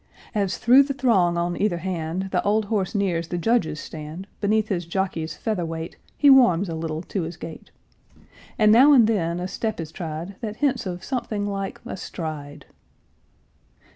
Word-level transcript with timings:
As 0.33 0.57
through 0.57 0.81
the 0.81 0.95
throng 0.95 1.37
on 1.37 1.55
either 1.61 1.77
hand 1.77 2.29
The 2.31 2.41
old 2.41 2.65
horse 2.65 2.95
nears 2.95 3.27
the 3.27 3.37
judges' 3.37 3.79
stand, 3.79 4.25
Beneath 4.39 4.69
his 4.69 4.87
jockey's 4.87 5.37
feather 5.37 5.63
weight 5.63 5.95
He 6.17 6.27
warms 6.27 6.69
a 6.69 6.73
little 6.73 7.03
to 7.03 7.21
his 7.21 7.37
gait, 7.37 7.69
And 8.57 8.71
now 8.71 8.93
and 8.93 9.05
then 9.05 9.39
a 9.39 9.47
step 9.47 9.79
is 9.79 9.91
tried 9.91 10.37
That 10.41 10.55
hints 10.55 10.87
of 10.87 11.03
something 11.03 11.45
like 11.45 11.79
a 11.85 11.95
stride. 11.95 12.65